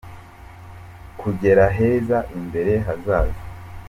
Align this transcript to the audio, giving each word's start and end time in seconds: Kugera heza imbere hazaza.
Kugera 1.19 1.63
heza 1.77 2.17
imbere 2.39 2.73
hazaza. 2.85 3.41